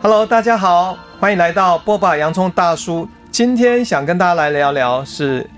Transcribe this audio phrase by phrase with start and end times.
[0.00, 2.16] Hello，大家好，欢迎来到波霸！
[2.16, 3.08] 洋葱大叔。
[3.32, 5.50] 今天想跟大家来聊聊是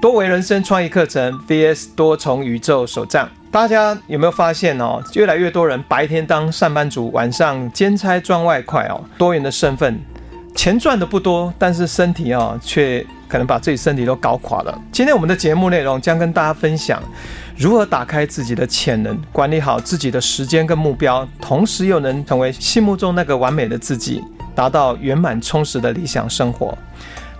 [0.00, 3.28] 多维人生创意课程 VS 多重宇宙手账。
[3.52, 4.98] 大家有没有发现哦？
[5.12, 8.98] 越来越多人白天当上班族，晚上兼差赚外快哦。
[9.18, 10.00] 多元的身份，
[10.54, 14.80] 钱赚的不多，但是身体啊，却可能把自己身体都搞垮了。
[14.90, 17.02] 今天我们的节目内容将跟大家分享。
[17.54, 24.24] 如何打开自己的潜能，管理好自己的时间跟目标，同时又能成为心目中那个完美的自己，
[24.54, 26.76] 达到圆满充实的理想生活？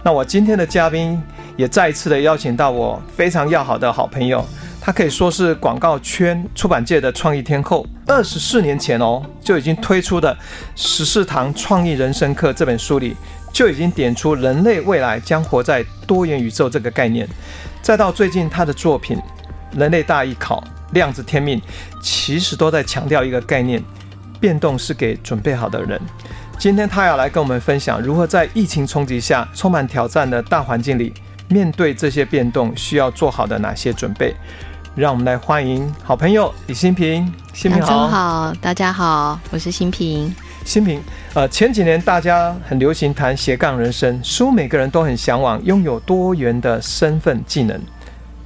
[0.02, 1.18] 那我今天的嘉宾
[1.56, 4.44] 也再一次的邀请到我非常要好的好朋友，
[4.84, 7.86] 他可以说是广告圈、出版界的创意天后。
[8.04, 10.34] 二十四年前哦，就已经推出的
[10.74, 13.16] 《十四堂创意人生课》这本书里，
[13.52, 17.28] 就已经点出人类未来将活在多元宇宙这个概念。
[17.80, 19.16] 再到最近他的作品。
[19.76, 21.62] 人类大艺考、量子天命，
[22.02, 23.80] 其实都在强调一个概念：
[24.40, 25.98] 变动是给准备好的人。
[26.58, 31.14] 今天他要来跟我们分享，如何在疫情冲击下、充满挑战的大环境里，
[31.48, 34.34] 面对这些变动，需要做好的哪些准备？
[34.94, 37.32] 让我们来欢迎好朋友李新平。
[37.54, 40.30] 新平好，好，大家好，我是新平。
[40.66, 41.00] 新平，
[41.32, 47.80] 呃，前几年大家很流行谈斜杠人生，似乎每个人都很向往拥有多元的身份技能。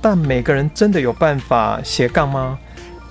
[0.00, 2.56] 但每个人真的有办法斜杠吗？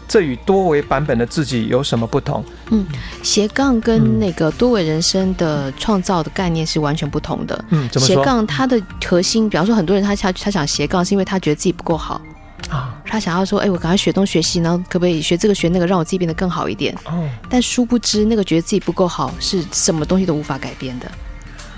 [0.08, 2.42] 这与多维版本的自己有什么不同？
[2.70, 2.86] 嗯，
[3.22, 7.66] 斜杠跟那个多维人生的创造的概念是完全不同的。
[7.72, 8.08] 嗯，怎么？
[8.08, 12.22] 斜杠它的核心，比方说很多人他他他想斜杠，是因为他觉得自己不够好
[12.70, 16.96] 啊，他想要说，哎，我赶快学东学西，然后可不可以学这个学那个，让我自己变得更好一点？
[17.06, 21.10] 哦，但殊不知那个觉得自己不够好，是什么东西都无法改变的。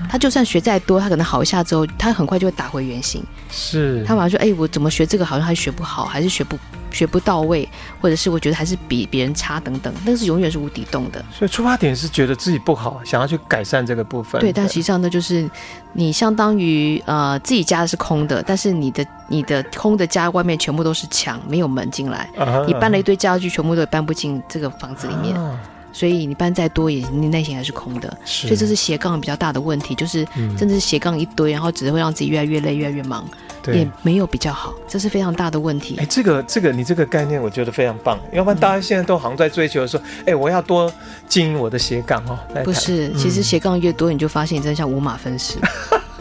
[0.10, 3.24] 他就算学再多，他可能好一下之后，他很快就会打回原形。
[3.50, 6.56] 是，他马上说：“哎、欸，我怎么学这个好像还学不好，还是学不
[6.98, 7.70] 学不到位，
[8.02, 11.24] 或者是我觉得还是比别人差等等。”那个是永远是无底洞的。
[11.32, 14.42] 所以出发点是觉得自己不好，想要去改善这个部分。
[14.42, 15.48] 对，但实际上呢，就是
[15.94, 22.30] 你相当于呃自己家是空的，但是你的你的空的家外面全部都是墙，没有门进来。
[22.38, 25.36] Uh-huh, 你搬了一堆家具，全部都搬不进这个房子里面。
[25.36, 25.54] Uh-huh.
[25.98, 28.16] 所以你搬再多，也你内心还是空的。
[28.24, 30.24] 所以这是斜杠比较大的问题，就是
[30.56, 33.28] 甚至是斜杠一堆，然后只会让自己越来越累，越来越忙，
[33.66, 35.96] 也没有比较好，这是非常大的问题。
[35.98, 40.94] 哎，这个这个你这个概念我觉得非常棒，要不然大家现在都好像在追求说，哎，我要多
[41.28, 42.38] 经营我的斜杠哦。
[42.64, 45.56] 不是，其实斜杠越多，你就发现你真的像五马分尸，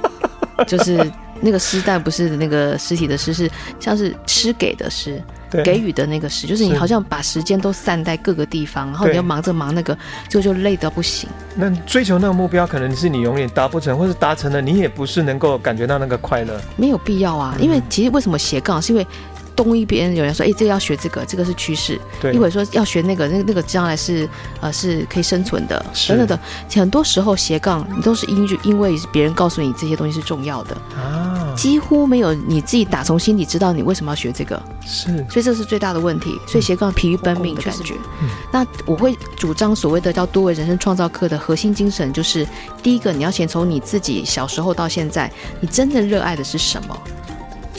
[0.66, 5.22] 就是那个尸，但不是那个尸体的尸，是像是吃给的尸。
[5.64, 9.97] 给予的那个尸，就是你好像把时间都散在各个地方，然后你要忙着忙那个，
[10.28, 11.30] 就就累得不行。
[11.54, 16.60] 那追求那个目标，可能是你永远达不成，或是达成了，你也不是能够感觉到那个快乐。
[16.76, 19.06] 没有必要啊，因为其实为什么斜杠，是因为。
[19.56, 21.98] 东一边有人说，哎、欸，这个要学这个，这个是趋势。
[22.20, 22.32] 对。
[22.34, 24.28] 一会儿说要学那个，那个那个将来是
[24.60, 25.84] 呃是可以生存的。
[26.06, 26.38] 等等的，
[26.74, 34.62] 很多时候斜杠你都是因因为别人告诉你这些东西是重要的啊，几乎没有你自己打从心底知道你为什么要学这个。
[34.84, 35.06] 是。
[35.30, 36.38] 所以这是最大的问题。
[36.46, 37.94] 所以斜杠疲于奔命的感觉。
[38.20, 38.28] 嗯。
[38.52, 42.46] 那我会主张所谓的叫多维人生创造课的核心精神，就是
[42.82, 46.96] 第一个你要先从你自己小时候到现在，你真正热爱的是什么？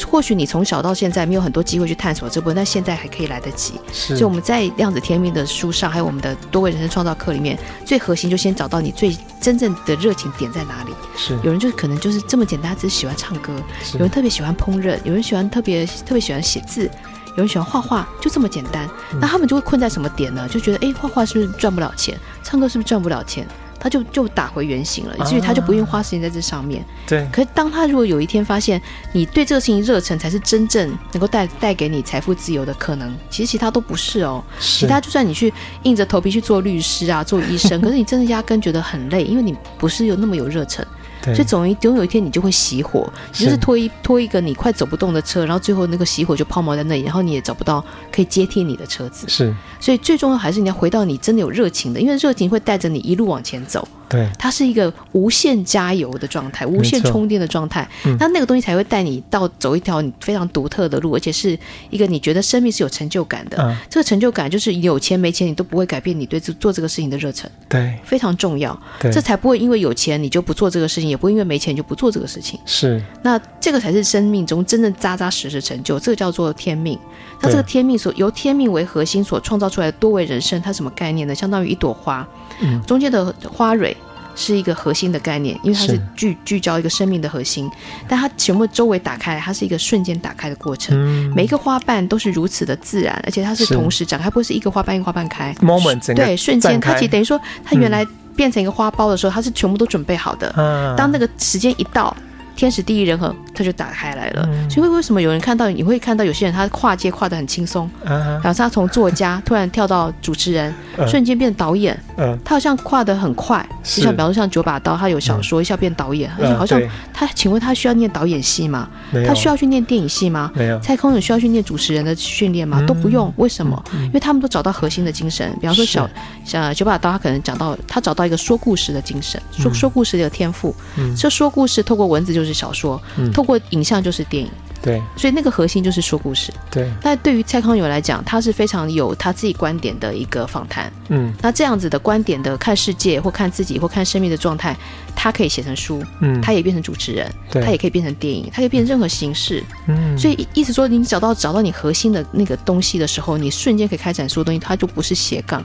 [0.06, 3.74] 或许你从小到现在没有很多机会去探索这部分，但现在还可以来得及。
[3.92, 10.92] 所以我们在量子天命的书上，还有我们的多维人生创造课里面，最核心就先找到你最真正的热情点在哪里。
[11.16, 13.54] 是，有人就可能就是这么简单，只是喜欢唱歌；
[13.94, 16.88] 有人特别喜欢烹饪；有人喜欢特别特别喜欢写字；
[17.32, 18.90] 有人喜欢画画，就这么简单。
[19.20, 20.48] 那他们就会困在什么点呢？
[20.50, 22.18] 就觉得，哎，画画是不是赚不了钱？
[22.44, 23.48] 唱歌是不是赚不了钱？
[23.80, 26.84] 他就就打回原形了，以至于他就不愿意花时间在这上面。
[27.06, 27.28] 对。
[27.32, 28.82] 可是当他如果有一天发现，
[29.14, 34.44] 你对这个事情热忱才是真正能够带带给你财富自由的可能，其实其他都不是哦。
[34.60, 34.86] 是。
[34.86, 40.86] 其他就算你去硬着头皮去做律师啊，做医生， 可是你真的压根觉得很累，因为你不是有那么有热忱。
[41.24, 49.28] 所以总总有一天你就会熄火，你就是拖一拖一个你快走不动的车，然后最后那个熄火就抛锚在那里，然后你也找不到可以接替你的车子。
[49.28, 53.88] 是，所以最重要还是你要回到你真的有热情的，因为热情会带着你一路往前走。
[54.10, 57.88] 对，它是一个无限加油的状态，无限充电的状态。
[58.20, 61.58] 那那个东西才会带你到走一条你非常独特的路，而且是
[61.90, 63.58] 一个你觉得生命是有成就感的。
[63.62, 67.50] 嗯，这个成就感就是有钱没钱你都不会改变你对这做这个事情的热忱。
[67.68, 68.80] 对，非常重要。
[69.00, 72.60] 对，这才不会因为有钱你就不做这个事情，也不会因为没钱你就不做这个事情。
[72.66, 76.00] 是，那这个才是生命中真正扎扎实实成就。
[76.00, 76.98] 这个叫做天命。
[77.42, 81.36] 那这个天命所由天命为核心所创造出来的多维人生，它什么概念呢？
[81.36, 82.28] 相当于一朵花，
[82.62, 83.96] 嗯，中间的花蕊。
[84.40, 87.68] 是一个核心的概念，因为它是聚是聚焦一个生命的核心，
[88.08, 90.96] 但它全部周围打开，它是一个瞬间打开的过程。
[90.96, 95.52] 嗯、每一个花瓣都是如此的自然，而且它是同时展开，不会是一个花瓣一个花瓣开。
[95.56, 98.06] moment 对，瞬间它其实等于说，它原来
[98.36, 100.54] 变成一个花苞的时候，它是全部都准备好的。
[100.56, 102.16] 嗯、当那个时间一到。
[102.58, 104.50] 天时地利人和，它就打开来了。
[104.52, 113.64] 嗯、所以为什么有人看到你会看到有些人他跨界跨得很轻松，然后他从作家突然跳到主持人，嗯、瞬间变导演，嗯、他好像跨得很快。
[113.84, 116.82] 就像比方说像九把刀，他有小说一下变导演，嗯、好像
[117.14, 118.90] 他，请问他需要念导演系吗？
[119.28, 120.52] 他需要去念电影系吗？
[120.56, 120.80] 没有。
[120.80, 122.80] 蔡康永需要去念主持人的训练吗？
[122.82, 123.32] 嗯、都不用。
[123.38, 123.82] 为什么？
[123.94, 125.56] 嗯、因为他们都找到核心的精神。
[125.62, 126.10] 比方说小
[126.44, 130.74] 像九把刀，他可能讲到他找到一个说故事的精神，说说故事的天赋。
[130.98, 131.16] 嗯。
[131.16, 132.47] 这说故事透过文字就是。
[132.48, 133.02] 是小说，
[133.34, 134.50] 透过影像就是电影，
[134.82, 136.90] 对，所以那个核心就是说故事，对。
[137.04, 144.76] 那对于蔡康永来讲，他是非常有他自己观点的一个访谈，嗯，那这样子的观点的看世界或看自己或看生命的状态，
[145.16, 150.18] 他可以写成书，嗯，他也变成主持人，对，他也可以变成电影，他可以变成任何形式，嗯。
[150.18, 155.64] 所以意思说，你找到找到你核心的那个东西的时候，你瞬间可以开展所有东西，它就不是斜杠，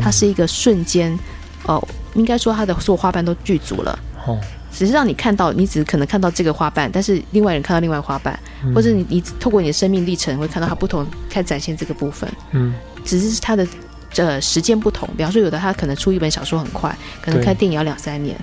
[0.00, 1.16] 它是一个瞬间，
[1.66, 4.40] 哦，应该说他的所有花瓣都具足了，哦。
[4.74, 12.28] 只是让你看到，你只是可能看到这个花瓣，但是另外人看到另外花瓣，嗯、或者你你透过你的生命历程会看到它不同，开展现这个部分。
[12.50, 12.74] 嗯，
[13.04, 13.66] 只是它的
[14.16, 18.36] 呃时间不同，比方说有的他可能出一本小说很快，可能看电影要两三年。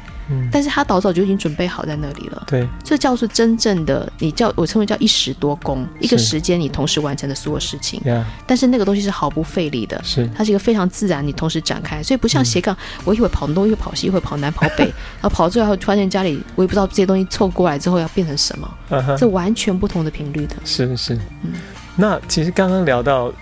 [0.50, 2.44] 但是他早早就已经准备好在那里了。
[2.48, 8.02] 对，这叫做真正的你叫我称为叫一时多功，一个时间你同时完成的所有事情。
[8.48, 14.86] 但是那个东西是毫不费力的，是它是一个非常自然，你同时展开，所以不像斜杠，我一会跑东，一会跑西，一会跑南跑北，
[15.20, 18.74] 然后跑到最后发现家里我也不知道这些东西凑过来之后要变成什么，
[19.20, 20.56] 这完全不同的频率的。
[20.64, 21.52] 是是，嗯，
[21.98, 23.34] 那其实刚刚聊到。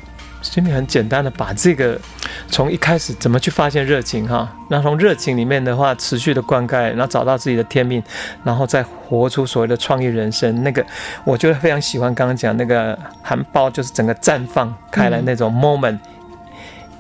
[0.42, 2.00] 心里很简单的把这个
[2.48, 8.02] 从一开始怎么去发现热情哈，那从热情里面的话持续的灌溉，然后找到自己的天命，
[8.44, 10.64] 然后再活出所谓的创意人生。
[10.64, 10.86] 那个
[11.24, 16.00] 我觉得非常喜欢刚刚讲那个含苞，就是整个绽放开来那种 moment，、嗯、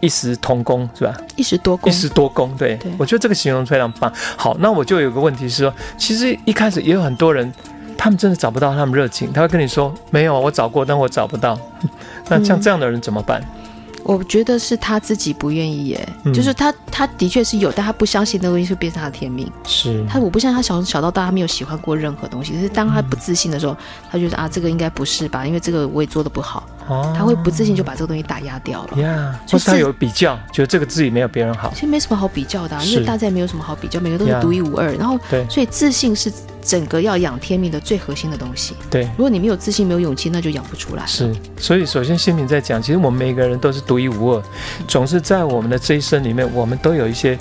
[0.02, 1.16] 一时同工是吧？
[1.36, 2.54] 一时多功，一时多功。
[2.58, 4.12] 对，对我觉得这个形容非常棒。
[4.36, 7.52] 好，那我就有个问题是说，其实一开始也有很多人，
[8.00, 11.60] 他们真的找不到他们热情，他会跟你说没有，我找过，但我找不到。
[12.30, 13.42] 那像这样的人怎么办？
[13.42, 19.52] 嗯、我觉得是他自己不愿意耶，嗯、就是他他的确是有，但他不相信那东西会变成他的天命。
[19.66, 22.54] 是他，我不相信他小小到大，他没有喜欢过任何东西。
[22.54, 23.78] 可是当他不自信的时候，嗯、
[24.12, 25.46] 他觉得啊，这个应该不是吧？
[25.46, 29.02] 因为这个我也做的不好，哦、他会不自信就把这个东西打压掉了。
[29.02, 31.70] 呀，或是他有比较，觉得这个自己没有别人好。
[31.74, 34.94] 其实没什么好比较的、啊，因为大家也没有什么好比较，每个都是独一无二。
[34.94, 36.32] 然后，对，所以自信是。
[36.70, 38.76] 整个要养天命的最核心的东西。
[38.92, 41.04] 对，如果你没有自信、没有勇气，那就养不出来。
[41.08, 44.44] 是，所以首先新平在讲，其实我们每个人都是独一无二，
[44.88, 47.36] 总是在我们的这一生里面，我们都有一些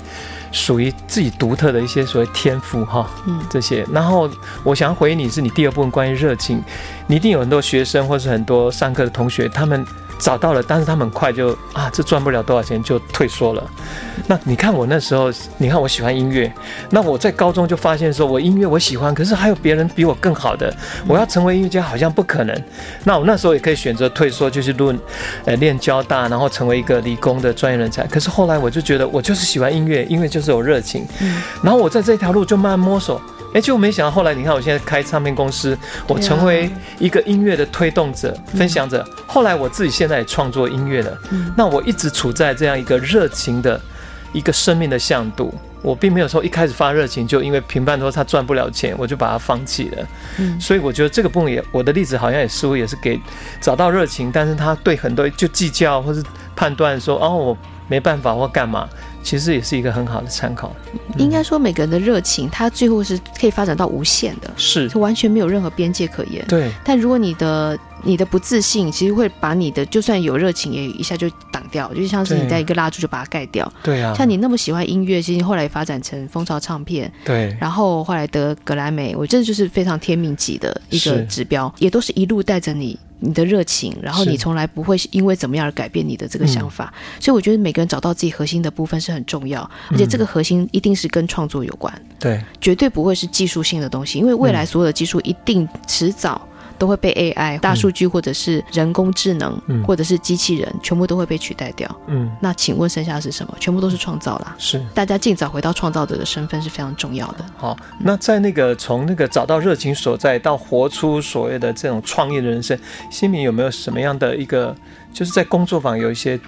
[0.51, 3.85] 属于自己独特的一些所谓天赋哈，嗯，这些。
[3.93, 4.27] 然后
[4.63, 6.59] 我想回应你是你第二部分关于热情，
[7.05, 9.85] 你一定有很多学生或是很多上课的同学，他们。
[10.19, 13.63] 找到了，但是他们很快就啊，这赚不了多少钱就退缩了。
[14.27, 16.51] 那你看我那时候，你看我喜欢音乐，
[16.89, 20.71] 那我在高中就发现说，我音乐我喜欢，可是还有别人比我更好的，
[21.07, 22.63] 我要成为音乐家好像不可能。
[23.05, 24.99] 那我那时候也可以选择退缩，就是论，
[25.45, 28.05] 呃，练交大，然后成为一个理工的专业人才。
[28.05, 31.07] 可是后来我就觉得，我就是喜欢音乐，音乐就是有热情。
[31.63, 33.21] 然后我在这条路就慢慢摸索。
[33.53, 36.69] 哎，就没想到后来，你看我现在开唱片公司，我成为
[36.99, 39.03] 一个音乐的推动者、分享者。
[39.25, 41.17] 后来我自己现在也创作音乐了。
[41.57, 43.79] 那我一直处在这样一个热情的
[44.33, 45.53] 一个生命的向度。
[45.81, 50.07] 我并没有说一开始发热情就因为评判说他赚不了钱，我就把它放弃了。
[50.37, 53.19] 嗯所以我觉得这个部分也，我的例子好像也似乎也是给
[53.61, 56.21] 找到热情，但是他对很多就计较或是
[56.53, 57.57] 判断说哦，我
[57.87, 58.89] 没办法或干嘛。
[59.21, 60.75] 其实也是一个很好的参考。
[61.17, 66.43] 应该说，每个人的热情，它最后是可以发展到无限的，是，完全没有任何边界可言。
[66.47, 66.71] 对。
[66.83, 73.71] 但如果你的你的不自信，其实会把你的就算有热情，也一下就挡掉，就像是你带一个蜡烛就把它盖掉。
[73.83, 74.13] 对啊。
[74.15, 77.55] 像你那么喜欢音乐，其实后来发展成风潮唱片，对。
[77.59, 82.97] 然后后来得格莱美，我真的就是非常天命级的一个指标，也都是一路带着你。
[83.19, 96.41] 你的热情，然后你从来不会因为怎么样而改变你的这个想法，嗯、所以我觉得每个人找到自己核心的部分是很重要，而且这个核心一定是跟创作有关，对、嗯，绝对不会是技术性的东西，因为未来所有的技术一定迟早。
[96.79, 101.87] 都会被 AI、大数据或者是人工智能，嗯、或者是机器人，全部都会被取代掉。
[102.07, 103.53] 嗯，那请问剩下的是什么？
[103.59, 104.55] 全部都是创造啦。
[104.57, 107.45] 是，大家尽早回到创造者的身份是非常重要的。
[107.57, 112.79] 好，那在那个从那个找到热情所在到活出所谓的这种创业的人生，
[113.11, 114.73] 心里有没有什么样的一个，
[115.13, 116.39] 就是在工作坊有一些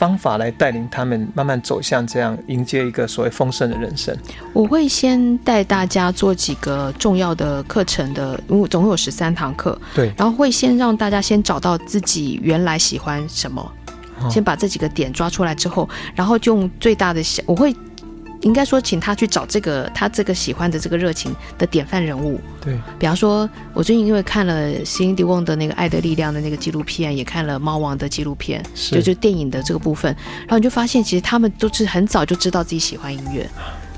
[0.00, 4.16] 方法来带领他们慢慢走向这样迎接一个所谓丰盛的人生？
[4.54, 9.78] 我会先带大家做几个重要的课程的，因为总共有十三堂课。
[9.94, 13.60] 对，然后会先让大家先找到自己原来喜欢什么，
[14.22, 17.76] 哦、先把这几个点抓出来之后，然后就用最大的小，我会。
[18.42, 22.40] 应该说，请他去找这个他这个喜欢的这个热情的典范人物。
[22.60, 28.94] 对，比方说，我最近因为看了席琳迪翁的那个《爱的力量》的那个纪录片，也看了《猫王》的纪录片，是。
[28.94, 33.48] 就就电影的这个部分，然后你就发现，其实他们都是很早就知道自己喜欢音乐，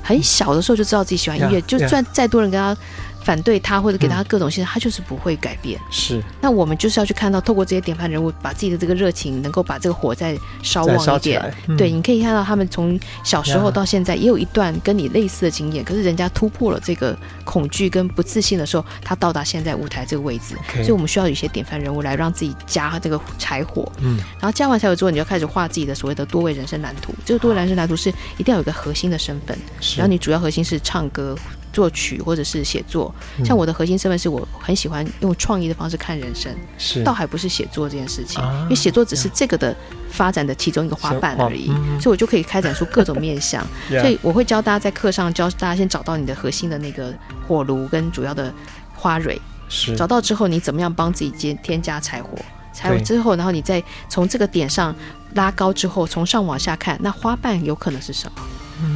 [0.01, 2.75] 很小的时候就知道自己喜欢音乐，就算再多人跟他。
[3.23, 5.79] 反对他或者给他各种信息，他就是不会改变。
[5.89, 11.53] 是，那我们就是要去看到，透过这些典范人物，把自己的这个热情，能够把这个火再烧旺一点。
[11.67, 15.83] 嗯、对，你可以看到他们从小时候到现在，也有一段跟你类似的经验。
[15.83, 20.55] 可是人家突破了这个恐惧跟不自信的时候，他到达现在舞台这个位置。
[20.75, 23.89] 所以我们需要有一些典范人物来让自己加这个柴火。
[23.99, 27.13] 嗯，然后加完柴火之后，你就开始画自己的所谓的多维人生蓝图。
[27.23, 31.37] 这个多维人生蓝图是一定要有一个核心的身份，是然后你主要核心是唱歌。
[31.73, 33.13] 作曲或者是写作，
[33.43, 39.75] 像我的核心身份是我很喜欢用创意的方式看人生，是倒还不是写作这件事情，啊、因为写作只是这个的
[40.09, 43.65] 发展的其中一个花瓣而已，嗯、所以我就可以开展出各种面向。
[43.89, 47.11] 所以我会教大家在课上教大家先找到你的核心的那个
[47.47, 48.53] 火炉跟主要的
[48.95, 52.29] 花蕊，是找到之后你怎么样帮自己添添加柴火，
[52.71, 54.95] 柴火之后，然后你再从这个点上
[55.33, 58.41] 拉高之后，从上往下看，那花瓣有可能是什么？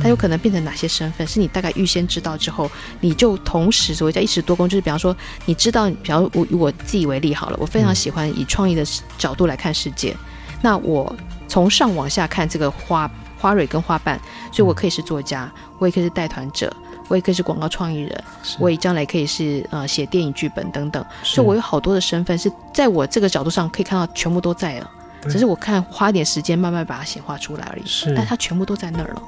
[0.01, 1.25] 它有可能变成哪些身份？
[1.27, 2.69] 是你大概预先知道之后，
[2.99, 5.15] 你就同时所谓叫一时多功，就是比方说，
[5.45, 8.85] 你知道，比方我以我自己为例好了，我非常喜欢以创意的
[9.17, 10.11] 角度来看世界。
[10.11, 11.15] 嗯、那我
[11.47, 14.19] 从上往下看这个花花蕊跟花瓣，
[14.51, 16.75] 所以我可以是作家，我也可以是带团者，
[17.07, 18.23] 我也可以是广告创意人，
[18.59, 21.05] 我也将来可以是呃写电影剧本等等。
[21.23, 27.85] 是所以我有好多的身份是在我这个角度上可以看到全部都在了，对只是我看花一点时间慢慢把它显化出来而已。
[27.85, 29.21] 是，但它全部都在那儿了。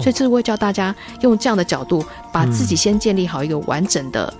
[0.00, 4.32] 所以这是会教大家用这样的角度，把自己先建立好一个完整的，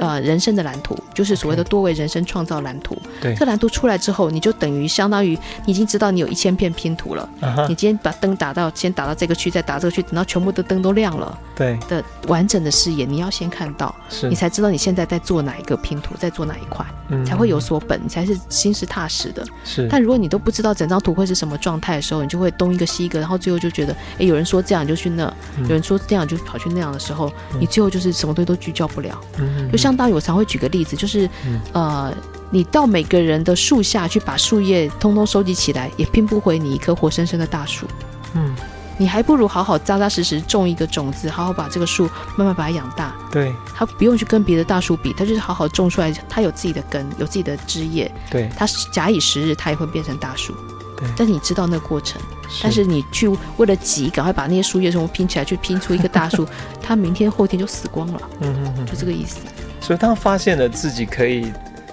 [0.00, 2.96] 呃，人生的蓝图，就是所谓的多维人生创造蓝图。
[3.20, 7.28] 对，这蓝图出来之后，你就等于相当于你已经知道你有一千片拼图了。
[7.68, 11.38] 你今天把灯打到，先打到这个区，再打这个区，等到全部的灯都亮了。
[11.54, 16.86] 对的，完整的视野你要先看到，你才知道你现在在做哪一个拼图，在做哪一块，
[17.22, 19.44] 才会有所本，你才是心是踏实的。
[19.64, 19.86] 是。
[19.90, 25.30] 但如果你都不知道整张图会是什么状态的时候，你就会东一个西一个，然后最后就觉得，哎，有人说这样就去那，
[25.64, 29.20] 有人说这样就跑去那样的时候，你最后就是什么东西都聚焦不了。
[29.38, 31.28] 嗯就相当于我常会举个例子，就是
[31.72, 32.14] 呃，
[32.48, 37.86] 你到每个人的树下去把树叶通通收集起来，也拼不回你一棵活生生的大树。
[38.34, 38.54] 嗯。
[38.96, 42.04] 你还不如好好扎扎实实种一个种子，好好把这个树
[42.36, 43.14] 慢慢把它养大。
[43.32, 48.12] 对，它不用去跟别的大树比，它就是好好种出来，它有自己的根，有自己的枝叶。
[48.30, 50.54] 对，它假以时日，它也会变成大树。
[50.98, 52.20] 对，但是你知道那个过程，
[52.50, 56.46] 是但是你去为了急，赶快把那些树叶全部拼起来，去拼出一个大树，
[56.82, 58.20] 它明天后天就死光了。
[58.40, 59.38] 嗯嗯嗯，就这个意思。
[59.80, 61.52] 所以当发现了自己可以。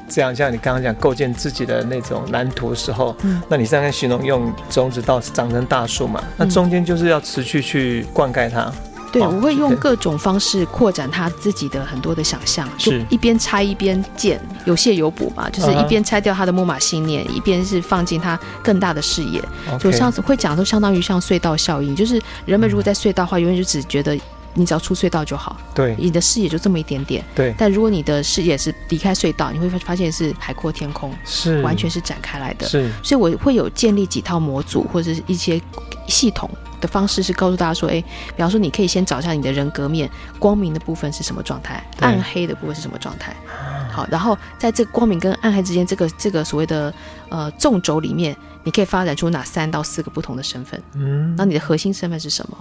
[0.09, 8.71] 这样，像你刚刚讲构建自己的那种蓝图的时候，嗯，那你刚才形容用种子到长成大树嘛，那中间就是要持续去灌溉它。
[9.11, 19.43] 对，我会用各种方式扩展他自己的很多的想象，就一边拆一边建，有谢有补嘛，就是一边拆掉他的木马信念，一边是放进他更大的视野。
[19.77, 24.17] 就上次会讲都相当于像隧道效应，就是人们如果在隧道的话，永远就只觉得。
[24.53, 27.53] 你只要出隧道就好，对，你的视野就这么一点点，对。
[27.57, 31.61] 但如果你的视野是离开隧道，你会发现是海阔天空，是。
[31.61, 32.89] 完全是展开来的，是。
[33.03, 35.61] 所以我会有建立几套模组或者是一些
[36.07, 36.49] 系统
[36.81, 43.35] 的方式，是告诉大家说，哎，比方说你可以先找一下你的人格面，光明的部分是什么状态，暗黑的部分是什么状态，
[43.91, 46.93] 好，然后在这个光明跟暗黑之间，这个这个所谓的
[47.29, 52.57] 呃纵轴里面，你可以发展出哪三到四个不同的身份，嗯，那你的核心身份是什么？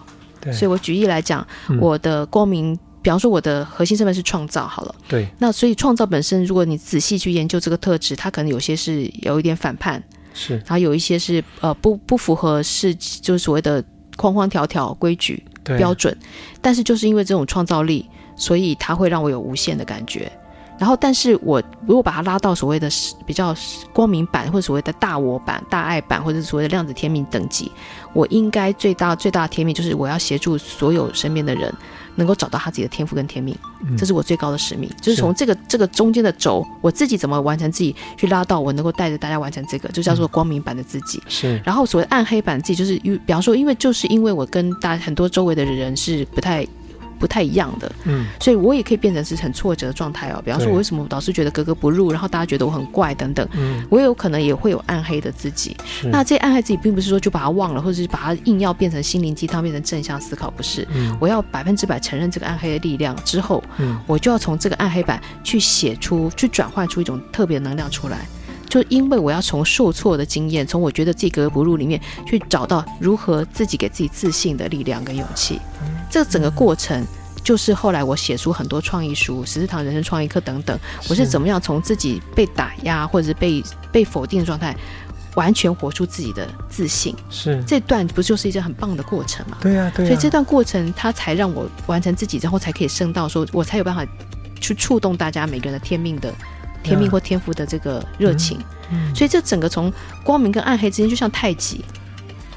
[0.52, 4.94] 所以，我举例来讲，嗯、我的光明，比方说，我的核心身份是创造，好了。
[5.08, 5.26] 对。
[5.38, 10.02] 那所以，创造本身，如果你仔细去研究这个特质，它可能有些是有一点反叛，
[10.34, 10.56] 是。
[10.58, 13.82] 然后有一些是呃不不符合是就是所谓的
[14.16, 16.16] 框框条条规矩对标准，
[16.60, 20.30] 但是就是因为这种创造力，所以它会让我有无限的感觉。
[20.78, 22.88] 然后，但是我如果把它拉到所谓的
[23.25, 23.54] 比较
[23.92, 27.73] 光明版，或者所谓的大我版、大爱版，或者所谓的量子天命等级，
[28.12, 31.73] 我应该最大最大的天命就是我要协助所有身边的人
[32.14, 33.56] 能够找到他自己的天赋跟天命，
[33.87, 34.90] 嗯、这是我最高的使命。
[35.00, 41.23] 就是从这个这个中间的轴，我自己怎么完成自己，去拉到我能够带着大家完成这个，就叫做光明版的自己。
[41.26, 41.59] 是。
[41.64, 46.66] 然后所谓暗黑版自己，就是因比方说，因为就是因为我跟大很多周围的人是不太。
[47.18, 47.90] 不太一样的。
[48.04, 50.42] 嗯，所以我也可以变成是很挫折的状态哦。
[50.44, 53.46] 比方说，我为什么老是觉得格格不入，然后大家觉得我很怪等等。
[53.52, 55.76] 嗯，我有可能也会有暗黑的自己。
[56.04, 60.87] 那这暗黑自己，并不是说就把它忘了，或者是把它硬要变成心灵鸡汤，变成正向思考，不是。
[60.94, 68.26] 嗯，我要百分之百承认这个暗黑的力量之后，嗯，我就要从这个暗黑板去写出，去转换出一种特别的能量出来。
[68.68, 75.61] 就因为我要从受挫的经验，从我觉得自己格格不入里面去找到如何自己给自己自信的力量跟勇气。
[76.11, 77.04] 这个整个过程，
[77.42, 80.78] 就是后来我写出很多创意书、十四堂人生创意课等等。
[81.08, 84.76] 我是怎么样从自己被打压或者是被被否定的状态，
[85.37, 87.14] 完全活出自己的自信。
[87.30, 89.58] 是这段不就是一件很棒的过程吗？
[89.61, 90.06] 对呀，对。
[90.06, 94.04] 所以这段过程，它才让我完成自己，然后才可以升到说，我才有办法
[94.61, 96.35] 去触动大家每个人的天命的。
[96.87, 98.59] 天命或天赋的这个热情，
[98.90, 101.85] 嗯嗯、所以这整个从光明跟暗黑之间，就像太极，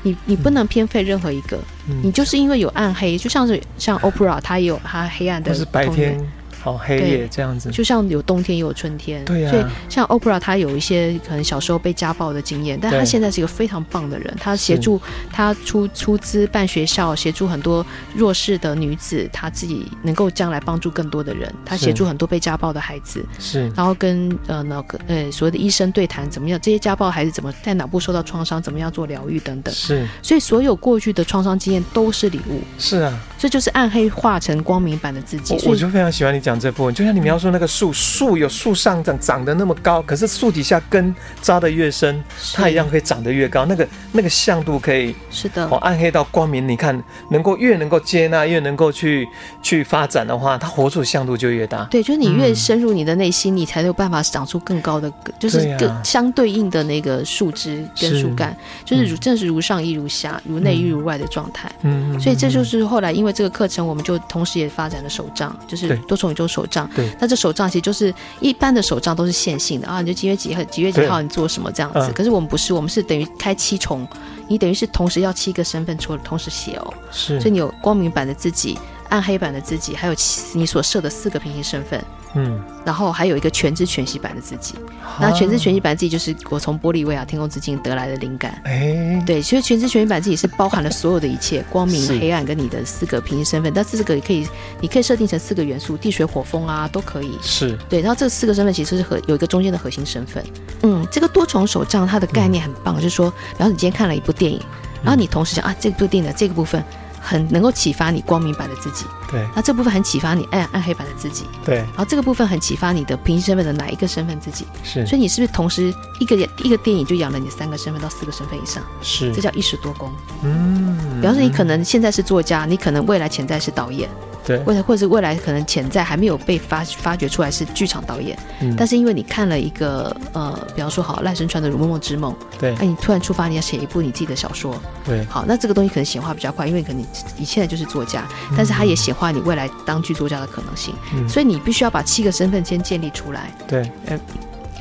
[0.04, 1.58] 你你不能偏废任何一个，
[1.90, 6.20] 嗯、你就是因为有暗黑，就像是像 Oprah，他也有他黑暗的，是白天。
[6.62, 9.52] 好黑夜这样子，就像有冬天也有春天，对呀。
[9.52, 14.36] 所以像 Oprah，他有一些可能小时候被家暴的经验，但他现在是一个非常棒的人。
[14.40, 15.00] 他协助
[15.32, 21.54] 他出出资办学校，协助很多弱势的女子，她自己能够将来帮助更多的人。
[21.66, 23.70] 她协助很多被家暴的孩子，是。
[23.70, 26.60] 然后跟呃那个呃所谓的医生对谈，怎么样？
[26.62, 28.62] 这些家暴孩子怎么在脑部受到创伤？
[28.62, 29.74] 怎么样做疗愈等等？
[29.74, 30.06] 是。
[30.22, 32.62] 所以所有过去的创伤经验都是礼物。
[32.78, 33.20] 是啊。
[33.40, 35.58] 这就是暗黑化成光明版的自己。
[35.66, 42.22] 我就非常喜欢你讲这部分，就像你描述那个树，树有树上长长得那么高，可是树底下根扎得越深，
[42.54, 43.66] 它一样可以长得越高。
[43.66, 49.26] 那个那个向度可以是的，哦，暗黑到光明，你看能够越能够接纳，越能够去
[49.64, 51.86] 去发展的话，它活出的向度就越大。
[51.86, 58.54] 对，就是你越深入你的内心，嗯、你才有办法长出更高的，就是更相对应的那个树枝跟树干，
[58.86, 61.72] 是就是如正是如上亦如下，如内亦如外的状态。
[61.84, 63.29] 嗯，所以这就是后来因为。
[63.32, 66.90] 这个课程，我们就同时也发展了手账，就是多重宇宙手账。
[66.96, 72.00] 对，那这手账其实就是一般的手账都是线性的啊，你就几月几号几月几号你做什么这样子。
[72.00, 74.08] 嗯、可是我们不是，我们是等于开七重，
[74.48, 76.94] 你等于是同时要七个身份出同时写哦。
[77.12, 78.78] 是，所以你有光明版的自己，
[79.10, 80.16] 暗黑版的自己，还有
[80.54, 82.04] 你所设的四个平行身份。
[82.36, 84.76] 嗯，然后还有一个全知全息版的自己，
[85.20, 88.62] 那全知全息版自己就是我从玻利维亚天空之镜得来的灵感。
[88.66, 93.74] 哎，对，所以全知全息版自己是包含了所有的一切，光明、黑暗跟你的四个平行身份。
[93.74, 94.48] 但四个也可以，
[94.80, 97.36] 你可以设定成四个元素，地水火风啊都可以。
[97.42, 100.44] 是对，然后这四个身份其实是和有一个中间的核心身份。
[100.84, 104.62] 嗯，这个多重手账它的概念很棒，就是说，然后你今天看了一部电影，
[105.04, 106.84] 然后你同时想啊，这部电影的这个部分。
[107.22, 109.48] 很能够启发你光明版的自己，对。
[109.56, 111.78] 那这部分很启发你暗暗黑版的自己，对。
[111.78, 114.66] 然后这个部分很启发你的平行身份的哪一个身份自己？
[114.84, 115.06] 是。
[115.06, 118.84] 所以你是不是同时一个一个电影就养了你三个身份到四个身份以上？
[119.02, 119.34] 是。
[119.34, 120.12] 这叫一时多功。
[120.44, 121.20] 嗯。
[121.20, 124.10] 比方说你可能现在是作家，你可能未来潜在是导演。
[124.50, 137.06] 对，或者或者是未来可能潜在还没有被发发掘出来是剧场导演，嗯，但是因为你看了一个呃，比方说好赖声川的《如梦梦之梦》，对，哎，你突然触发你要写一部你自己的小说，对，好，那这个东西可能显化比较快，因为可能你
[137.38, 144.20] 你现在就是作家，但是它也显化你未来当剧作家的可能性，嗯，所以你必须要把七个身份先建立出来，对，哎，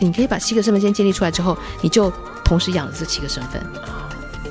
[0.01, 2.11] 你可以把七个身份先建立出来之后，你就
[2.43, 3.61] 同时养了这七个身份，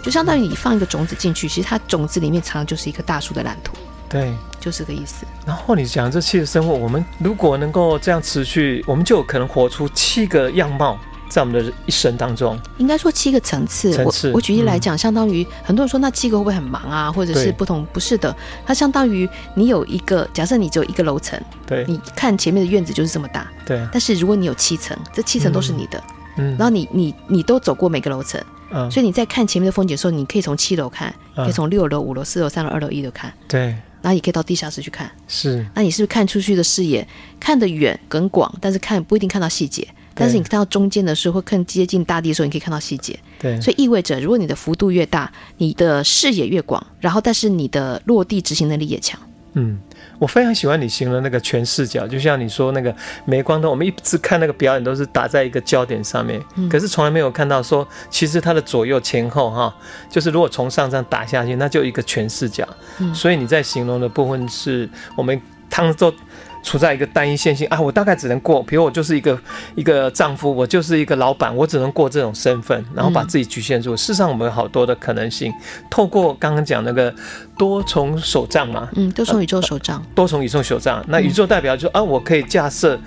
[0.04, 3.74] 就相当于你放一个种子进去，其实它种子里面藏的就是一棵大树的蓝图。
[4.10, 4.34] 对，
[4.68, 5.26] 就是这个意思。
[5.46, 11.00] 然后你讲这七个生活，我们如果能够这样持续，我们就有可能活出七个样貌，
[11.30, 12.60] 在我们的一生当中。
[12.78, 13.94] 应该说七个层次。
[13.94, 14.28] 层次。
[14.32, 17.88] 我我举例来讲，嗯、相当于很多人说那七个会不会很忙啊，或者是不同？
[17.94, 23.88] 不是的，它相当于你有一个，假设你只有一个楼层，对，你看前面的院子就是这么大，对。
[23.90, 26.04] 但是如果你有七层，这七层都是你的，
[26.36, 28.42] 嗯，然后你你你都走过每个楼层。
[28.70, 33.32] 嗯，所以你在看前面的风景的时候，你可以从七楼看，嗯、可以从六楼、五楼、四楼、三楼、二楼、一楼看。
[33.48, 33.74] 对，
[34.08, 35.12] 然后你可以到地下室去看。
[35.28, 37.06] 是，那你是不是看出去的视野
[37.42, 39.86] 看得远、更广，但是看不一定看到细节。
[40.16, 43.20] 但是你看到中间的时候，会更接近大地的时候，你可以看到细节。
[43.38, 49.20] 对，所以意味着，如果你的幅度越大，你的视野越广，然后但是你的落地执行能力也强。
[49.54, 49.78] 嗯。
[50.20, 52.94] 我非常喜欢你形容那个全视角，就像你说那个
[53.26, 59.76] 镁光灯，我们一直看那个表演都是打在一个焦点上面，嗯、可是从来没有看到说，其实它的左右前后哈，
[60.10, 62.68] 就是如果从上这样打下去，那就一个全视角。
[63.00, 66.14] 嗯、所以你在形容的部分是我们汤州。
[66.64, 69.40] 处在一个单一线性啊，我大概只能过，比如我就是一个
[69.76, 73.94] 一个丈夫，我就是一个老板，我只能过这种身份，然后把自己局限住。
[73.94, 75.54] 嗯、事实上，我们有好多的可能性，
[75.90, 77.14] 透过刚刚讲那个
[77.58, 81.04] 多重手杖嘛，嗯，多重宇宙手杖、呃，多重宇宙手杖。
[81.08, 83.00] 那宇宙代表就是啊，我可以架设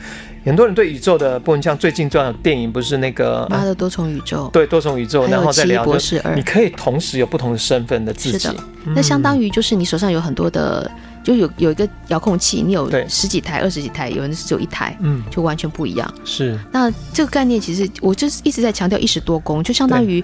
[0.45, 5.99] 很多人对宇宙的部分，像最近这样的电影不是那个妈的多重宇宙，对多重宇宙，然后再聊就
[6.35, 10.91] 你可以同时有不同的身份的自己，是的，那相当于就是你手上有很多的。
[11.23, 16.15] 就有有一个遥控器，你有十几台、二十几台，有人是只有一台，嗯，就完全不一样。
[16.25, 16.59] 是。
[16.73, 20.23] 那这个概念其实我就是一直在强调一时多功，就相当于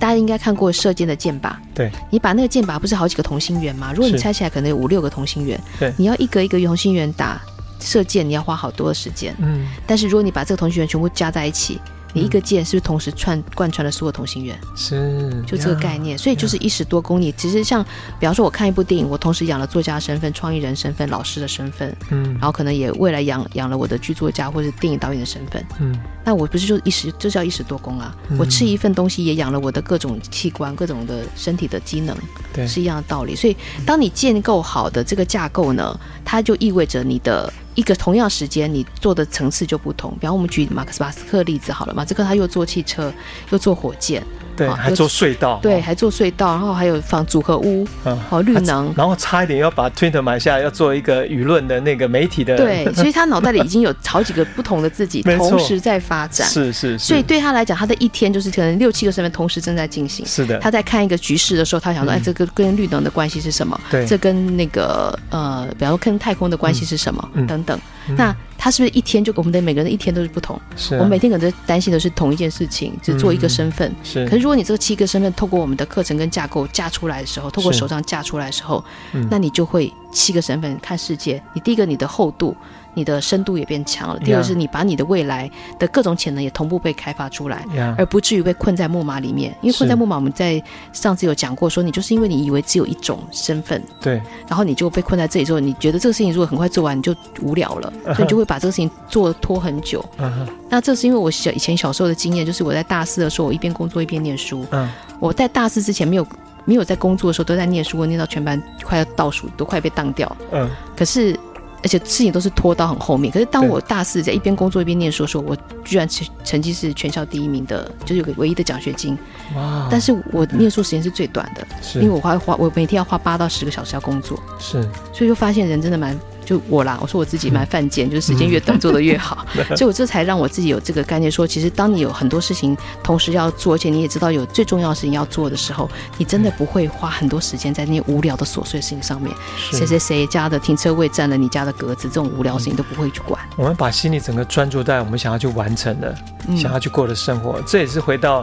[0.00, 1.52] 大家应该看过射箭的箭靶。
[1.74, 1.90] 对。
[2.10, 3.92] 你把那个箭靶不是好几个同心圆吗？
[3.92, 7.40] 如果你拆起来可能有五六个同心圆，对，你要一个一个同心圆打
[7.80, 9.34] 射箭，你要花好多的时间。
[9.38, 9.66] 嗯。
[9.86, 11.80] 但是如果你把这个同心圆全部加在一起。
[12.18, 14.58] 你一个键是不是同时串贯穿了所有同心圆？
[14.76, 16.18] 是，就这个概念。
[16.18, 17.20] 所以就是一石多功。
[17.20, 17.84] 你其实像，
[18.18, 28.14] 比方说，我看一部电影，我同时养了作家身份、创意人身份、老师的身份，嗯，然后可能也未来养养了我的剧作家或者电影导演的身份，嗯，那我不是就一时就叫一时多功啊？
[28.38, 32.14] 我吃一份东西也养了我的各种器官、各种的身体的机能，
[32.52, 33.34] 对，是一样的道理。
[33.34, 37.50] 所以，当你建构好的这个架构呢，它就意味着你的。
[37.74, 40.10] 一个同样时间，你做的层次就不同。
[40.20, 43.10] 比方我们举马克思马斯克例子好了，马斯克他又做汽车，
[43.52, 44.20] 又做火箭。
[44.58, 63.80] 对，还做隧道，对，还做隧道，然后还有放组合屋，嗯，好绿能， 然后差一点要把 Twitter 买下来，要做一个舆论的那个媒体的，对， 所以他脑袋里已经有好几个不同的自己 同时在发展，是是，所以对他来讲，他的一天就是可能六七个身份同时正在进行，是的，他在看一个局势的时候，他想说，哎，这个跟绿能的关系是什么？
[63.90, 67.28] 对，这跟那个呃，比方说跟太空的关系是什么？
[67.46, 67.78] 等等，
[68.16, 68.34] 那。
[68.58, 70.60] 他是不是一天就我们的每个人一天都是不同？
[70.76, 73.94] 是、啊，我们每天可能担心的是同一件事情，只做一个身份。
[74.02, 78.84] 是，可是如果你这个七个身份透过我们的课程跟架构架出来的时候，透过手上架出来的时候，
[79.30, 81.40] 那你就会七个身份看世界。
[81.54, 82.54] 你第一个你的厚度。
[82.94, 84.18] 你的深度也变强了。
[84.20, 87.64] 第二是你把你的未来的各种潜能也同步被开发出来
[87.96, 89.56] 而不至于被困在木马里面。
[89.60, 98.14] 因为困在木马，我们在上次有讲过，说你就是因为你以为只有一种身份，对，然后你就被困在这里之后，你觉得这个事情如果很快做完，你就无聊了，uh.
[98.14, 100.04] 所以你就会把这个事情做拖很久。
[100.18, 100.48] Uh huh.
[100.68, 104.64] 那这是因为我小以前小时候的经验，就是我在大四的时候，我一边工作一边念书。
[104.70, 104.90] 嗯、uh，huh.
[105.20, 106.26] 我在大四之前没有
[106.64, 110.36] 没有在工作的时候都在念书，我念到全班快要倒数，都快被当掉。
[110.50, 110.70] 嗯、uh，huh.
[110.96, 111.38] 可是。
[111.82, 113.32] 而且事情都是拖到很后面。
[113.32, 119.16] 可是当我大四在一边工作一边念书的时候，我居然成成绩是全校第一名的，就是有个唯一的奖学金。
[119.54, 119.88] 哇！
[119.90, 124.38] 但是我念书时间是最短的，是因为我花花我每天要花八到十个小时要工作。
[124.58, 126.18] 是，所以就发现人真的蛮。
[126.48, 139.30] 就我啦，我说我自己蛮犯贱，嗯、就是时间越短做的越好， 嗯、所以我这才让我自己有这个概念说，说其实当你有很多事情同时要做，而且你也知道有最重要的事情要做的时候，你真的不会花很多时间在那些无聊的琐碎事情上面。
[139.70, 143.38] 谁谁谁家的停车位占了你家的格子，这种无聊事情都不会去管。
[143.58, 146.16] 我们把心里整个专注在我们想要去完成的、
[146.48, 148.42] 嗯、想要去过的生活，这也是回到。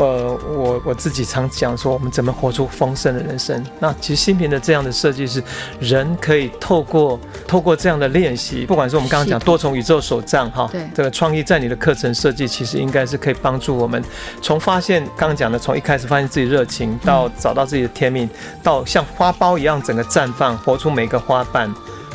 [0.00, 3.62] 呃，我我自己常讲说，我们怎么活出丰盛的人生？
[3.78, 5.42] 那其实新平的这样的设计是，
[5.78, 14.02] 人可以透过透过这样的练习，不管是我们刚刚讲多重宇宙手账哈，对，这个创意在你的课程设计，其实应该是可以帮助我们
[14.40, 18.26] 从发现刚刚讲的，从一开始发现自己热情，到找到自己的天命，
[18.62, 21.70] 到像花苞一样整个绽放，活出每个花瓣。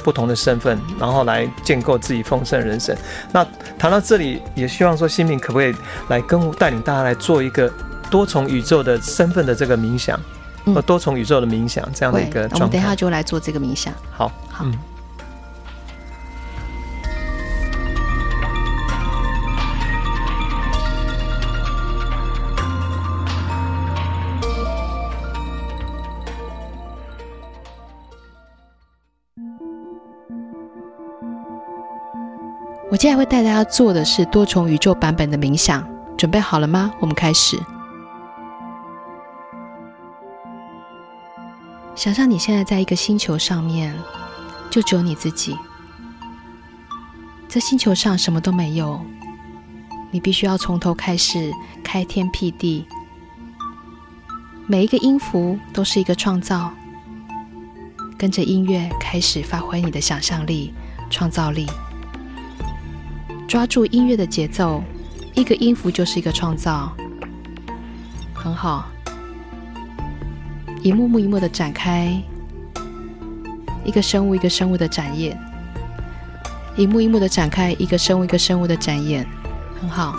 [0.06, 2.96] 不同的身份，然后来建构自己丰盛人生。
[3.32, 3.44] 那
[3.76, 5.74] 谈到这里，也希望说新民可不可以
[6.10, 7.68] 来跟带领大家来做一个
[8.12, 10.20] 多重宇宙的身份的这个冥想，
[10.68, 12.56] 和多重宇宙的冥想这样的一个状态。
[12.58, 13.92] 我们等一下就来做这个冥想。
[14.12, 14.64] 好，好。
[14.64, 14.78] 嗯
[33.06, 35.88] 接下来会带大家做的是多重宇宙版本的冥想，
[36.18, 36.92] 准备好了吗？
[37.00, 37.56] 我们开始。
[41.94, 43.96] 想象你现在在一个星球上面，
[44.72, 45.56] 就只有你自己。
[47.48, 49.00] 这星球上什么都没有，
[50.10, 51.52] 你必须要从头开始
[51.84, 52.88] 开天辟地。
[54.66, 56.74] 每一个音符都是一个创造，
[58.18, 60.74] 跟着音乐开始发挥你的想象力、
[61.12, 61.68] 创造力。
[63.48, 64.84] 抓住音乐的节奏，
[65.36, 66.92] 一个音符就是一个创造，
[68.34, 68.86] 很好。
[70.82, 72.22] 一幕幕一幕的展开，
[73.84, 75.40] 一个生物一个生物的展演，
[76.76, 79.26] 一幕一幕的展开，一个生物一个生物的展演，
[79.80, 80.16] 很好。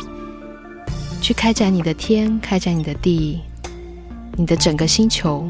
[1.20, 3.42] 去开展你的天，开展你的地，
[4.36, 5.46] 你的整个星球，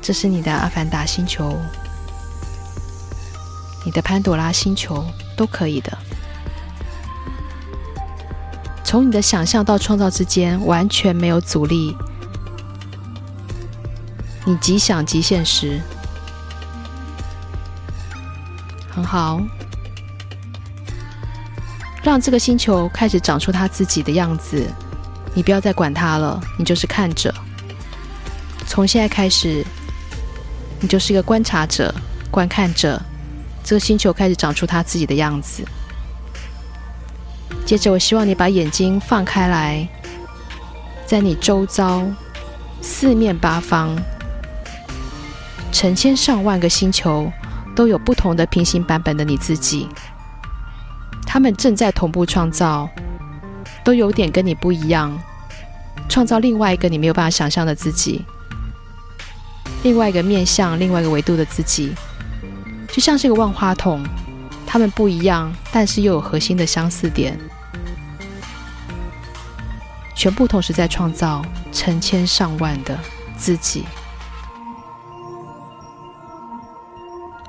[0.00, 1.56] 这是你的阿凡达星球，
[3.84, 5.04] 你的潘朵拉星球。
[5.38, 5.96] 都可以的。
[8.82, 11.96] 从你的想象到创造之间完全没有阻力，
[14.44, 15.80] 你即想即现实，
[18.90, 19.40] 很好。
[22.02, 24.66] 让这个星球开始长出它自己的样子，
[25.34, 27.32] 你不要再管它了，你就是看着。
[28.66, 29.62] 从现在开始，
[30.80, 31.94] 你就是一个观察者、
[32.30, 33.00] 观看者，
[33.68, 35.62] 这个星球开始长出它自己的样子。
[37.66, 39.86] 接着，我希望你把眼睛放开来，
[41.04, 42.02] 在你周遭
[42.80, 43.94] 四面八方，
[45.70, 47.30] 成千上万个星球
[47.76, 49.86] 都有不同的平行版本的你自己，
[51.26, 52.88] 他们正在同步创造，
[53.84, 55.14] 都有点跟你不一样，
[56.08, 58.24] 创造另外一个你没有办法想象的自己，
[59.82, 61.92] 另外一个面向、另外一个维度的自己，
[62.88, 64.02] 就像是一个万花筒，
[64.66, 67.38] 它们不一样，但是又有核心的相似点。
[70.16, 72.98] 全部同时在创造成千上万的
[73.36, 73.84] 自己，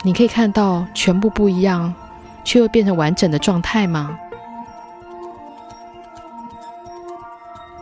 [0.04, 1.92] 你可以看到全部不一样，
[2.44, 4.16] 却又变成完整的状态吗？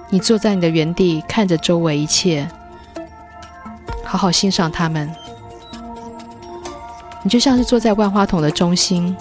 [0.10, 2.50] 你坐在你的原地，看着周围一切，
[4.06, 5.14] 好好欣赏他们。
[7.24, 9.16] 你就像是坐在万花筒的中心，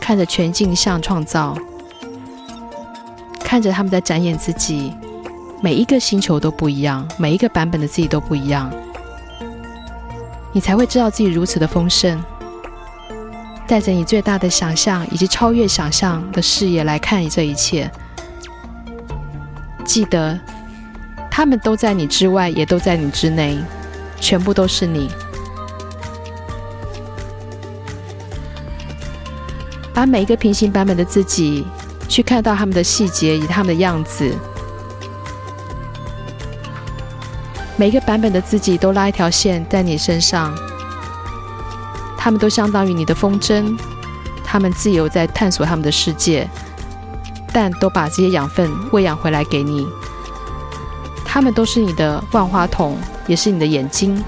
[0.00, 1.56] 看着全镜像创造。
[3.40, 4.92] 看着他们在展演自己，
[5.60, 8.72] 每一个星球都不一样，每一个版本的自己都不一样，
[10.52, 12.20] 你才会知道自己如此的丰盛。
[13.66, 17.90] 带着你最大的想象以及超越想象的视野来看你这一切，
[19.84, 20.38] 记得，
[21.30, 23.58] 他们都在你之外，也都在你之内，
[24.20, 25.08] 全部都是你。
[29.94, 31.64] 把每一个平行版本的自己。
[32.06, 34.30] 去看到他们的细节以他们的样子，
[37.78, 40.54] 每一个版本的自己都拉一条线在你身上，
[42.18, 43.74] 他们都相当于你的风筝，
[44.44, 46.46] 他们自由在探索他们的世界，
[47.54, 49.88] 但都把这些养分喂养回来给你。
[51.24, 54.22] 他们都是你的万花筒，也是你的眼睛，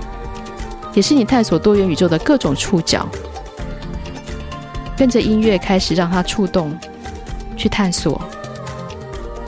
[0.94, 3.06] 也是你探索多元宇宙的各种触角。
[4.96, 6.76] 跟着音乐开始让它触动。
[7.58, 8.20] 去探索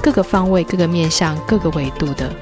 [0.02, 2.32] 各个方位、各个面向、各个维度的。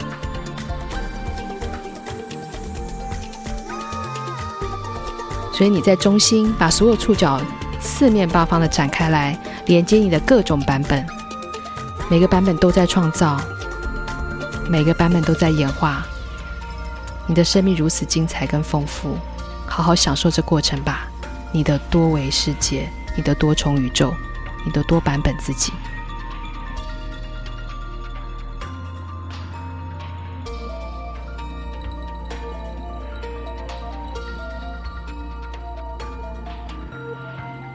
[5.52, 7.40] 所以你在中心，把所有触角
[7.80, 11.04] 四面八方的展开来，连接你的各种版本。
[12.08, 13.40] 每个版本都在创造，
[14.70, 16.06] 每个版本都在演化。
[17.26, 19.18] 你的生命如此精彩跟丰富，
[19.66, 21.08] 好好享受这过程吧。
[21.56, 24.14] 你的多维世界，你的多重宇宙。
[24.62, 25.72] 你的多版本自己。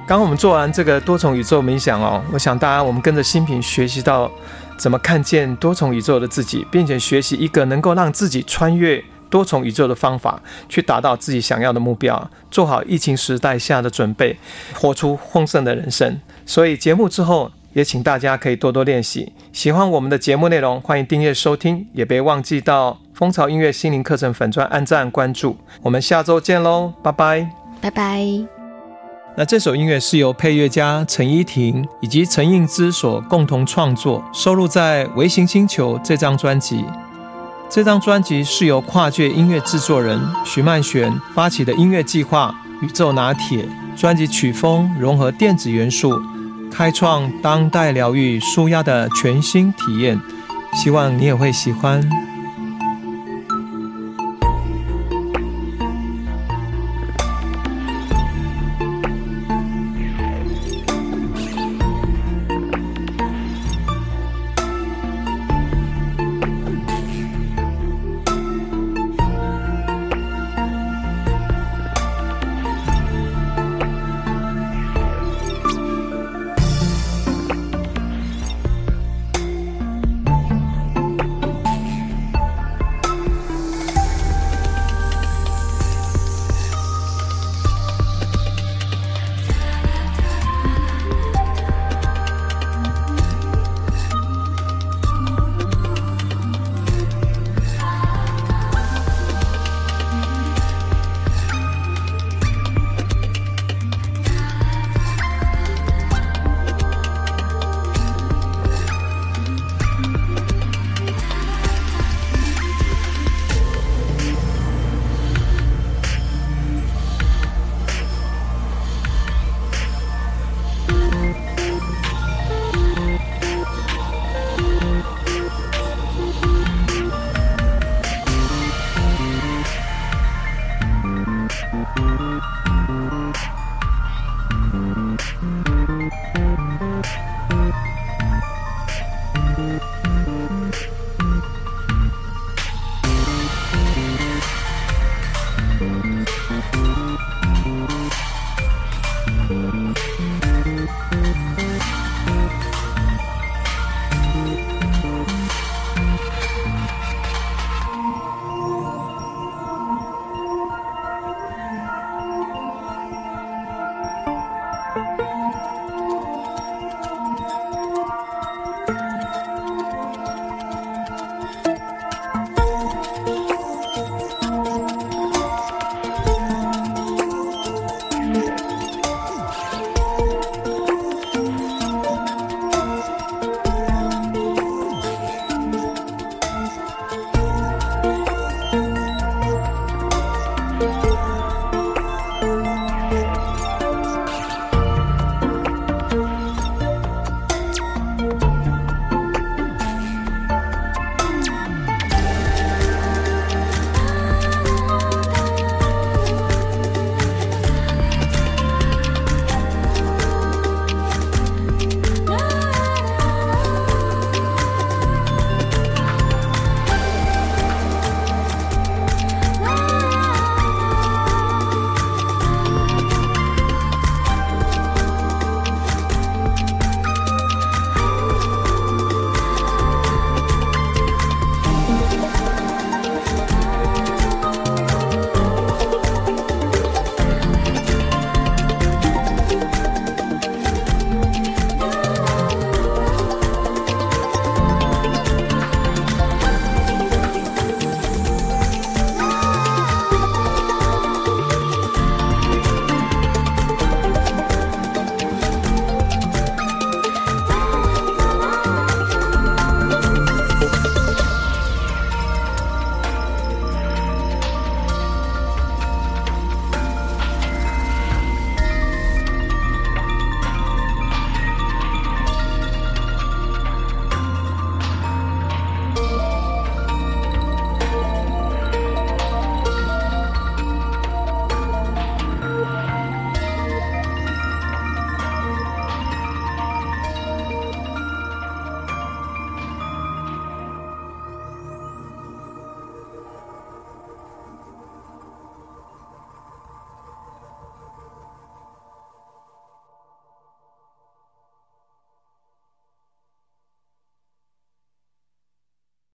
[0.06, 4.30] 刚刚我们做完这个多重宇宙冥想哦，我想大家我们跟着新品学习到
[4.78, 10.40] 怎么看见多重宇宙的自己，并且学习一个能够让自己穿越多重宇宙的方法，
[10.70, 14.38] 去达到自己想要的目标，做好疫情时代下的准备，
[14.76, 16.20] 活出丰盛的人生。
[16.46, 19.32] 所以节目之后，也请大家可以多多练习。
[19.54, 25.56] 喜欢我们的节目内容，欢迎订阅收听，也别忘记到蜂巢音乐心灵课程粉专按赞关注。
[25.82, 28.22] 我们下周见喽，拜拜，拜拜。
[29.38, 36.84] 那这首音乐是由配乐家陈依婷以及陈映之所共同创作，收录在《微型星球》这张专辑。
[37.74, 42.54] 这张专辑是由跨界音乐制作人徐曼璇发起的音乐计划
[42.84, 43.66] “宇宙拿铁”。
[43.96, 46.22] 专辑曲风融合电子元素。
[46.70, 50.20] 开创当代疗愈舒压的全新体验，
[50.74, 52.02] 希望你也会喜欢。